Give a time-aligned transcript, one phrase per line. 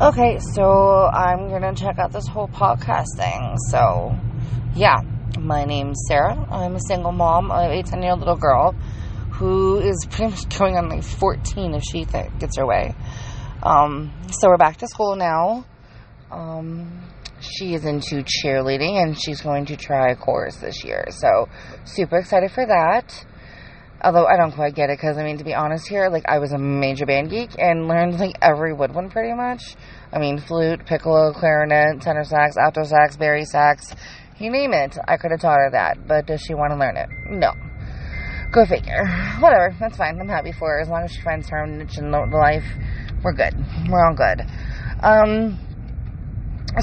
[0.00, 3.58] Okay, so I'm gonna check out this whole podcast thing.
[3.68, 4.16] So,
[4.74, 5.02] yeah,
[5.38, 6.42] my name's Sarah.
[6.50, 8.72] I'm a single mom of a 10 year old little girl
[9.32, 12.94] who is pretty much going on like 14 if she th- gets her way.
[13.62, 15.66] Um, so we're back to school now.
[16.30, 17.02] Um,
[17.40, 21.04] she is into cheerleading and she's going to try a course this year.
[21.10, 21.50] So,
[21.84, 23.26] super excited for that.
[24.02, 26.38] Although I don't quite get it because, I mean, to be honest here, like, I
[26.38, 29.76] was a major band geek and learned, like, every woodwind pretty much.
[30.12, 33.94] I mean, flute, piccolo, clarinet, tenor sax, alto sax, bari sax,
[34.38, 34.96] you name it.
[35.06, 36.08] I could have taught her that.
[36.08, 37.08] But does she want to learn it?
[37.28, 37.52] No.
[38.52, 39.06] Go figure.
[39.38, 39.76] Whatever.
[39.78, 40.18] That's fine.
[40.18, 40.80] I'm happy for her.
[40.80, 42.64] As long as she finds her own niche in life,
[43.22, 43.54] we're good.
[43.90, 44.40] We're all good.
[45.02, 45.58] Um,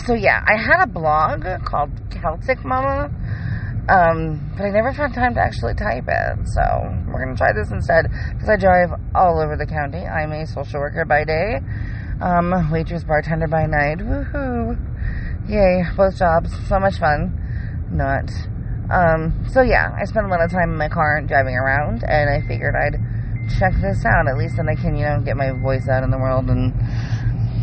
[0.05, 3.09] so yeah, I had a blog called Celtic Mama
[3.89, 6.47] um, but I never found time to actually type it.
[6.55, 6.63] So
[7.07, 10.03] we're to try this instead because I drive all over the county.
[10.03, 11.59] I'm a social worker by day,
[12.21, 13.99] um, waitress, bartender by night.
[13.99, 14.75] Woohoo!
[15.47, 16.51] Yay, both jobs.
[16.67, 17.31] So much fun.
[17.89, 18.29] Not.
[18.91, 22.29] Um, so yeah, I spend a lot of time in my car driving around and
[22.29, 22.99] I figured I'd
[23.59, 24.27] check this out.
[24.27, 26.73] At least then I can, you know, get my voice out in the world and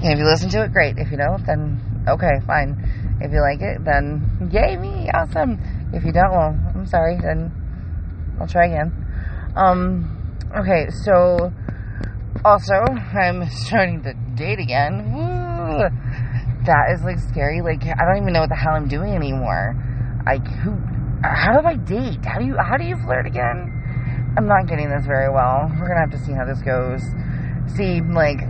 [0.02, 0.96] if you listen to it, great.
[0.98, 2.77] If you don't, then okay, fine.
[3.20, 5.58] If you like it, then yay me, awesome.
[5.94, 7.52] If you don't, well, I'm sorry, then
[8.40, 8.92] I'll try again.
[9.56, 11.52] Um, okay, so
[12.44, 15.14] also, I'm starting to date again.
[15.14, 15.88] Woo!
[16.66, 17.62] That is like scary.
[17.62, 19.72] Like, I don't even know what the hell I'm doing anymore.
[20.26, 20.76] Like, who,
[21.22, 22.24] how do I date?
[22.24, 23.70] How do you, how do you flirt again?
[24.36, 25.70] I'm not getting this very well.
[25.78, 27.00] We're gonna have to see how this goes.
[27.76, 28.42] See, like,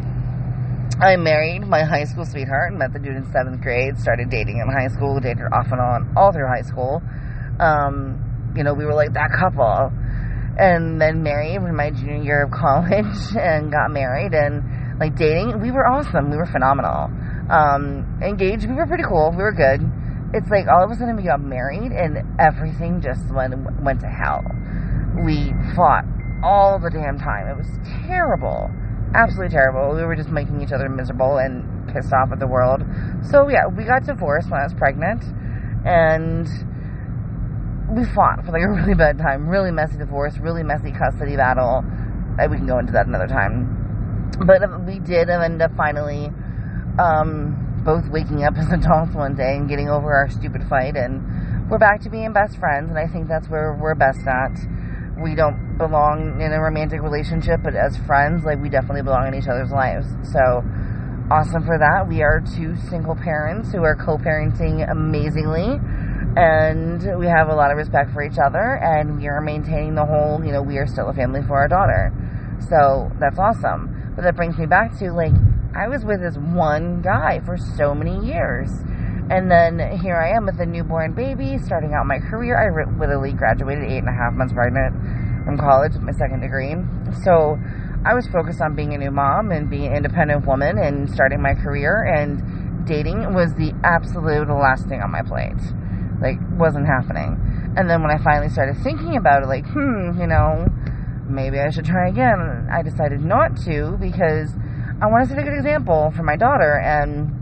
[0.99, 4.69] I married my high school sweetheart, met the dude in seventh grade, started dating in
[4.73, 7.03] high school, dated off and on all through high school.
[7.61, 9.93] Um, you know, we were like that couple.
[10.57, 15.61] And then married in my junior year of college and got married and like dating.
[15.61, 16.31] We were awesome.
[16.31, 17.11] We were phenomenal.
[17.51, 19.31] Um, engaged, we were pretty cool.
[19.31, 19.83] We were good.
[20.33, 24.09] It's like all of a sudden we got married and everything just went, went to
[24.09, 24.43] hell.
[25.25, 26.05] We fought
[26.43, 27.49] all the damn time.
[27.49, 27.71] It was
[28.07, 28.71] terrible.
[29.15, 29.95] Absolutely terrible.
[29.95, 32.83] We were just making each other miserable and pissed off at the world.
[33.31, 35.23] So yeah, we got divorced when I was pregnant
[35.87, 36.49] and
[37.91, 41.85] we fought for like a really bad time, really messy divorce, really messy custody battle.
[42.39, 44.33] We can go into that another time.
[44.45, 46.31] But we did end up finally
[46.99, 51.71] um, both waking up as adults one day and getting over our stupid fight, and
[51.71, 52.91] we're back to being best friends.
[52.91, 54.53] And I think that's where we're best at.
[55.23, 59.35] We don't belong in a romantic relationship, but as friends, like we definitely belong in
[59.35, 60.07] each other's lives.
[60.33, 60.65] So
[61.31, 62.09] awesome for that.
[62.09, 65.79] We are two single parents who are co-parenting amazingly
[66.37, 70.05] and we have a lot of respect for each other and we are maintaining the
[70.05, 72.13] whole you know we are still a family for our daughter.
[72.69, 74.13] So that's awesome.
[74.17, 75.33] But that brings me back to like
[75.75, 78.71] i was with this one guy for so many years.
[79.31, 82.59] And then here i am with a newborn baby starting out my career.
[82.59, 82.67] I
[82.99, 84.95] literally graduated eight and a half months pregnant
[85.45, 86.75] from college with my second degree.
[87.23, 87.59] So
[88.05, 91.41] i was focused on being a new mom and being an independent woman and starting
[91.41, 95.57] my career and dating was the absolute last thing on my plate
[96.21, 97.39] like, wasn't happening.
[97.77, 100.67] And then when I finally started thinking about it, like, hmm, you know,
[101.27, 104.55] maybe I should try again, I decided not to because
[105.03, 107.33] I want to set a good example for my daughter and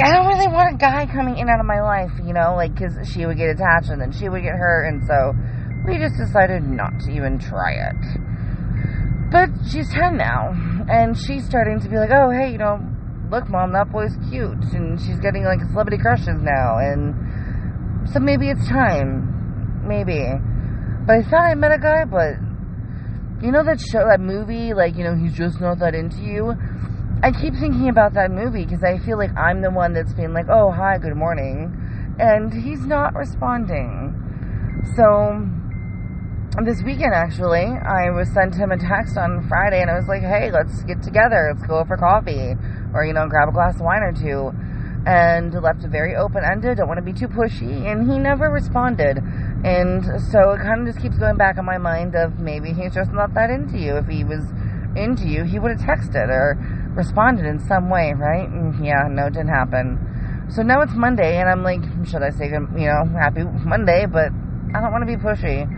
[0.00, 2.72] I don't really want a guy coming in out of my life, you know, like,
[2.72, 5.34] because she would get attached and then she would get hurt, and so
[5.88, 7.98] we just decided not to even try it.
[9.32, 10.54] But she's 10 now,
[10.88, 12.78] and she's starting to be like, oh, hey, you know,
[13.30, 17.14] look, mom, that boy's cute, and she's getting like celebrity crushes now, and
[18.08, 20.24] so maybe it's time, maybe.
[21.06, 22.36] But I thought I met a guy, but
[23.44, 26.54] you know that show, that movie, like you know, he's just not that into you.
[27.22, 30.32] I keep thinking about that movie because I feel like I'm the one that's being
[30.32, 31.74] like, oh, hi, good morning,
[32.18, 34.14] and he's not responding.
[34.96, 35.44] So
[36.58, 40.08] Um, this weekend actually i was sent him a text on friday and i was
[40.08, 41.54] like hey let's get together.
[41.54, 42.58] Let's go for coffee
[42.92, 44.50] or you know grab a glass of wine or two
[45.06, 49.22] and left it very open-ended don't want to be too pushy and he never responded.
[49.62, 50.02] And
[50.32, 53.12] so it kind of just keeps going back in my mind of maybe he's just
[53.12, 53.94] not that into you.
[53.94, 54.42] If he was
[54.96, 56.58] into you he would have texted or
[56.98, 58.48] responded in some way right?
[58.48, 59.94] And yeah no it didn't happen.
[60.50, 64.06] So now it's monday and i'm like should i say you know happy monday?
[64.10, 64.34] But
[64.74, 65.70] i don't want to be pushy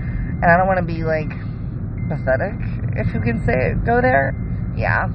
[0.43, 1.31] and I don't want to be like
[2.09, 2.57] pathetic,
[2.97, 3.85] if you can say it.
[3.85, 4.35] Go there?
[4.77, 5.09] Yeah,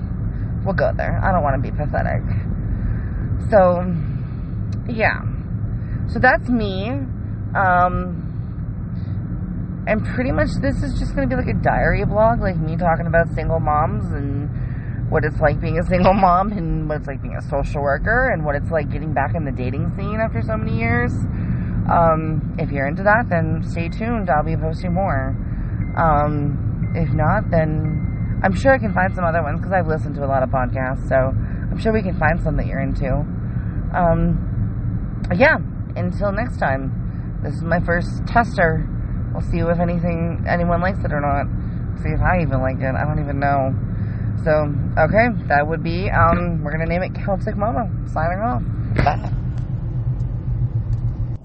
[0.64, 1.20] we'll go there.
[1.24, 2.22] I don't want to be pathetic.
[3.50, 3.84] So,
[4.88, 5.22] yeah.
[6.14, 6.90] So that's me.
[7.56, 8.26] Um,
[9.88, 12.76] and pretty much this is just going to be like a diary blog, like me
[12.76, 14.50] talking about single moms and
[15.10, 18.32] what it's like being a single mom and what it's like being a social worker
[18.34, 21.14] and what it's like getting back in the dating scene after so many years.
[21.90, 24.30] Um, if you're into that, then stay tuned.
[24.30, 25.36] I'll be posting more.
[25.98, 30.16] Um, if not, then I'm sure I can find some other ones because I've listened
[30.16, 33.26] to a lot of podcasts, so I'm sure we can find some that you're into.
[33.94, 35.58] Um, yeah,
[35.96, 38.88] until next time, this is my first tester.
[39.34, 41.48] We'll see if anything anyone likes it or not.
[42.02, 42.96] See if I even like it.
[42.96, 43.74] I don't even know.
[44.44, 44.52] So,
[44.98, 47.90] okay, that would be, um, we're gonna name it Celtic Mama.
[48.08, 48.64] Signing off.
[49.04, 49.32] Bye.